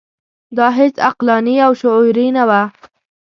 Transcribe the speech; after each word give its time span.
دا 0.57 0.67
هیڅ 0.79 0.95
عقلاني 1.07 1.55
او 1.65 1.71
شعوري 1.81 2.27
نه 2.37 2.43
وه. 2.49 2.61